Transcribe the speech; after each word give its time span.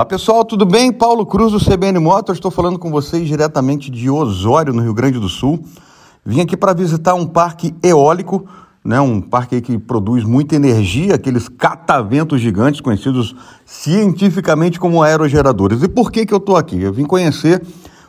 Olá 0.00 0.06
pessoal, 0.06 0.46
tudo 0.46 0.64
bem? 0.64 0.90
Paulo 0.90 1.26
Cruz 1.26 1.52
do 1.52 1.62
CBN 1.62 1.98
Motors, 1.98 2.38
estou 2.38 2.50
falando 2.50 2.78
com 2.78 2.90
vocês 2.90 3.28
diretamente 3.28 3.90
de 3.90 4.08
Osório, 4.08 4.72
no 4.72 4.80
Rio 4.80 4.94
Grande 4.94 5.18
do 5.18 5.28
Sul. 5.28 5.62
Vim 6.24 6.40
aqui 6.40 6.56
para 6.56 6.72
visitar 6.72 7.12
um 7.12 7.26
parque 7.26 7.74
eólico, 7.82 8.46
né, 8.82 8.98
um 8.98 9.20
parque 9.20 9.60
que 9.60 9.76
produz 9.76 10.24
muita 10.24 10.56
energia, 10.56 11.16
aqueles 11.16 11.50
cataventos 11.50 12.40
gigantes 12.40 12.80
conhecidos 12.80 13.36
cientificamente 13.66 14.80
como 14.80 15.02
aerogeradores. 15.02 15.82
E 15.82 15.88
por 15.88 16.10
que, 16.10 16.24
que 16.24 16.32
eu 16.32 16.38
estou 16.38 16.56
aqui? 16.56 16.80
Eu 16.80 16.94
vim 16.94 17.04
conhecer 17.04 17.62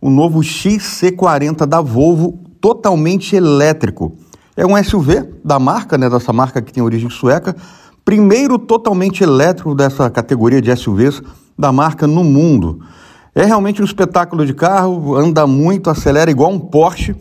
o 0.00 0.10
novo 0.10 0.40
XC40 0.40 1.66
da 1.66 1.80
Volvo, 1.80 2.32
totalmente 2.60 3.36
elétrico. 3.36 4.16
É 4.56 4.66
um 4.66 4.76
SUV 4.82 5.34
da 5.44 5.60
marca, 5.60 5.96
né, 5.96 6.10
dessa 6.10 6.32
marca 6.32 6.60
que 6.60 6.72
tem 6.72 6.82
origem 6.82 7.10
sueca, 7.10 7.54
primeiro 8.04 8.58
totalmente 8.58 9.22
elétrico 9.22 9.72
dessa 9.72 10.10
categoria 10.10 10.60
de 10.60 10.74
SUVs 10.74 11.22
da 11.58 11.72
marca 11.72 12.06
no 12.06 12.22
mundo. 12.22 12.80
É 13.34 13.44
realmente 13.44 13.82
um 13.82 13.84
espetáculo 13.84 14.46
de 14.46 14.54
carro, 14.54 15.16
anda 15.16 15.46
muito, 15.46 15.90
acelera 15.90 16.30
igual 16.30 16.50
um 16.50 16.58
Porsche, 16.58 17.14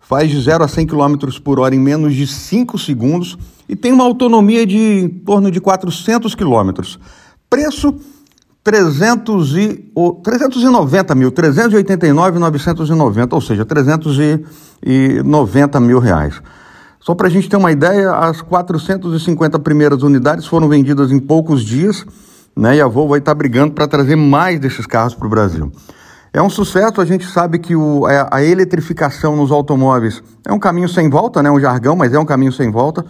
faz 0.00 0.30
de 0.30 0.40
0 0.40 0.64
a 0.64 0.68
100 0.68 0.86
km 0.86 1.16
por 1.42 1.58
hora 1.58 1.74
em 1.74 1.80
menos 1.80 2.14
de 2.14 2.26
5 2.26 2.78
segundos 2.78 3.38
e 3.68 3.74
tem 3.74 3.92
uma 3.92 4.04
autonomia 4.04 4.66
de 4.66 4.76
em 4.76 5.08
torno 5.08 5.50
de 5.50 5.60
400 5.60 6.34
km. 6.34 6.70
Preço 7.48 7.94
300 8.64 9.56
e, 9.56 9.90
ou, 9.94 10.14
390 10.14 11.14
mil, 11.14 11.30
389,990, 11.32 13.34
ou 13.34 13.40
seja, 13.40 13.64
390 13.64 15.80
mil 15.80 15.98
reais. 15.98 16.42
Só 17.00 17.14
para 17.14 17.26
a 17.26 17.30
gente 17.30 17.48
ter 17.48 17.56
uma 17.56 17.72
ideia, 17.72 18.12
as 18.12 18.40
450 18.40 19.58
primeiras 19.58 20.04
unidades 20.04 20.46
foram 20.46 20.68
vendidas 20.68 21.10
em 21.10 21.18
poucos 21.18 21.64
dias, 21.64 22.06
né? 22.56 22.76
E 22.76 22.80
a 22.80 22.86
Volvo 22.86 23.10
vai 23.10 23.18
estar 23.18 23.32
tá 23.32 23.34
brigando 23.34 23.72
para 23.72 23.86
trazer 23.86 24.16
mais 24.16 24.60
desses 24.60 24.86
carros 24.86 25.14
para 25.14 25.26
o 25.26 25.30
Brasil. 25.30 25.72
É 26.32 26.40
um 26.40 26.48
sucesso, 26.48 27.00
a 27.00 27.04
gente 27.04 27.26
sabe 27.26 27.58
que 27.58 27.76
o, 27.76 28.06
a, 28.06 28.12
é, 28.12 28.28
a 28.30 28.42
eletrificação 28.42 29.36
nos 29.36 29.50
automóveis 29.50 30.22
é 30.46 30.52
um 30.52 30.58
caminho 30.58 30.88
sem 30.88 31.10
volta, 31.10 31.42
né? 31.42 31.50
Um 31.50 31.60
jargão, 31.60 31.94
mas 31.94 32.14
é 32.14 32.18
um 32.18 32.24
caminho 32.24 32.52
sem 32.52 32.70
volta. 32.70 33.04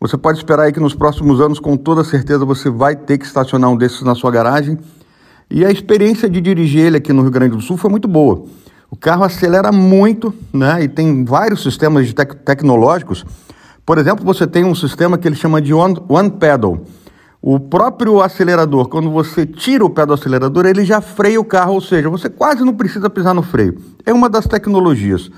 Você 0.00 0.16
pode 0.16 0.38
esperar 0.38 0.62
aí 0.62 0.72
que 0.72 0.80
nos 0.80 0.94
próximos 0.94 1.40
anos, 1.40 1.58
com 1.58 1.76
toda 1.76 2.04
certeza, 2.04 2.44
você 2.44 2.70
vai 2.70 2.96
ter 2.96 3.18
que 3.18 3.26
estacionar 3.26 3.68
um 3.68 3.76
desses 3.76 4.02
na 4.02 4.14
sua 4.14 4.30
garagem. 4.30 4.78
E 5.50 5.64
a 5.64 5.70
experiência 5.70 6.28
de 6.28 6.40
dirigir 6.40 6.86
ele 6.86 6.96
aqui 6.98 7.12
no 7.12 7.22
Rio 7.22 7.30
Grande 7.30 7.56
do 7.56 7.60
Sul 7.60 7.76
foi 7.76 7.90
muito 7.90 8.06
boa. 8.06 8.44
O 8.90 8.96
carro 8.96 9.24
acelera 9.24 9.70
muito, 9.70 10.32
né? 10.52 10.84
E 10.84 10.88
tem 10.88 11.24
vários 11.24 11.62
sistemas 11.62 12.10
tec 12.14 12.32
tecnológicos. 12.44 13.26
Por 13.84 13.98
exemplo, 13.98 14.24
você 14.24 14.46
tem 14.46 14.64
um 14.64 14.74
sistema 14.74 15.18
que 15.18 15.26
ele 15.26 15.34
chama 15.34 15.60
de 15.60 15.74
one, 15.74 15.98
one 16.08 16.30
pedal. 16.30 16.80
O 17.40 17.60
próprio 17.60 18.20
acelerador, 18.20 18.88
quando 18.88 19.10
você 19.10 19.46
tira 19.46 19.84
o 19.84 19.90
pé 19.90 20.04
do 20.04 20.12
acelerador, 20.12 20.66
ele 20.66 20.84
já 20.84 21.00
freia 21.00 21.40
o 21.40 21.44
carro, 21.44 21.74
ou 21.74 21.80
seja, 21.80 22.10
você 22.10 22.28
quase 22.28 22.64
não 22.64 22.74
precisa 22.74 23.08
pisar 23.08 23.32
no 23.32 23.42
freio. 23.42 23.78
É 24.04 24.12
uma 24.12 24.28
das 24.28 24.46
tecnologias. 24.46 25.30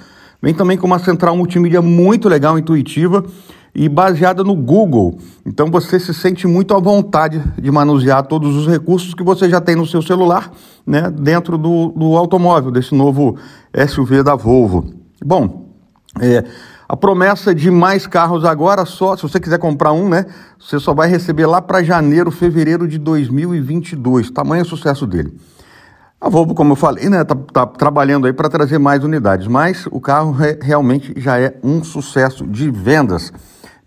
Vem 0.42 0.54
também 0.54 0.78
com 0.78 0.86
uma 0.86 0.98
central 0.98 1.36
multimídia 1.36 1.82
muito 1.82 2.26
legal, 2.26 2.58
intuitiva 2.58 3.24
e 3.74 3.88
baseada 3.88 4.42
no 4.42 4.54
Google. 4.56 5.18
Então 5.44 5.70
você 5.70 6.00
se 6.00 6.14
sente 6.14 6.46
muito 6.46 6.74
à 6.74 6.80
vontade 6.80 7.42
de 7.58 7.70
manusear 7.70 8.26
todos 8.26 8.56
os 8.56 8.66
recursos 8.66 9.12
que 9.12 9.22
você 9.22 9.48
já 9.48 9.60
tem 9.60 9.76
no 9.76 9.86
seu 9.86 10.00
celular, 10.00 10.50
né, 10.86 11.10
dentro 11.10 11.58
do, 11.58 11.88
do 11.88 12.16
automóvel, 12.16 12.70
desse 12.70 12.94
novo 12.94 13.36
SUV 13.88 14.22
da 14.22 14.34
Volvo. 14.34 14.90
Bom, 15.22 15.68
é, 16.18 16.44
a 16.90 16.96
promessa 16.96 17.54
de 17.54 17.70
mais 17.70 18.04
carros 18.04 18.44
agora, 18.44 18.84
só 18.84 19.14
se 19.14 19.22
você 19.22 19.38
quiser 19.38 19.60
comprar 19.60 19.92
um, 19.92 20.08
né, 20.08 20.26
você 20.58 20.76
só 20.80 20.92
vai 20.92 21.08
receber 21.08 21.46
lá 21.46 21.62
para 21.62 21.84
janeiro, 21.84 22.32
fevereiro 22.32 22.88
de 22.88 22.98
2022. 22.98 24.28
Tamanho 24.32 24.64
sucesso 24.64 25.06
dele. 25.06 25.32
A 26.20 26.28
Volvo, 26.28 26.52
como 26.52 26.72
eu 26.72 26.76
falei, 26.76 27.08
né, 27.08 27.22
tá, 27.22 27.36
tá 27.36 27.64
trabalhando 27.64 28.26
aí 28.26 28.32
para 28.32 28.48
trazer 28.48 28.78
mais 28.78 29.04
unidades, 29.04 29.46
mas 29.46 29.86
o 29.92 30.00
carro 30.00 30.32
re 30.32 30.58
realmente 30.60 31.14
já 31.16 31.38
é 31.38 31.54
um 31.62 31.84
sucesso 31.84 32.44
de 32.44 32.68
vendas. 32.72 33.32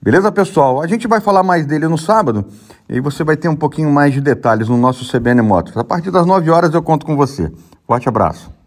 Beleza, 0.02 0.31
pessoal? 0.31 0.81
A 0.81 0.88
gente 0.88 1.06
vai 1.06 1.19
falar 1.19 1.44
mais 1.44 1.66
dele 1.66 1.90
no 1.90 1.97
sábado 1.97 2.46
e 2.88 2.94
aí 2.94 3.02
você 3.02 3.22
vai 3.22 3.36
ter 3.36 3.50
um 3.50 3.56
pouquinho 3.58 3.92
mais 3.92 4.13
de 4.13 4.22
detalhes 4.22 4.69
no 4.69 4.78
nosso 4.78 5.06
CBN 5.12 5.42
Motors. 5.42 5.75
A 5.75 5.84
partir 5.84 6.09
das 6.09 6.25
9 6.25 6.50
horas 6.50 6.74
eu 6.74 6.81
conto 6.81 7.06
com 7.06 7.18
você. 7.18 7.52
Forte 7.86 8.08
abraço. 8.08 8.62